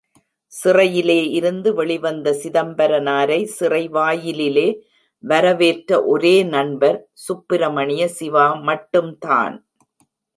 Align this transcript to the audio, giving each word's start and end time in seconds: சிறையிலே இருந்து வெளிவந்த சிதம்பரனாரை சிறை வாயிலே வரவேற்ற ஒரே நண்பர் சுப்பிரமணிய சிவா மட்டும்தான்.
சிறையிலே 0.53 1.29
இருந்து 1.29 1.73
வெளிவந்த 1.73 2.31
சிதம்பரனாரை 2.31 3.43
சிறை 3.57 3.87
வாயிலே 3.87 4.65
வரவேற்ற 5.23 6.03
ஒரே 6.05 6.43
நண்பர் 6.43 6.97
சுப்பிரமணிய 7.27 8.07
சிவா 8.07 8.47
மட்டும்தான். 8.69 9.55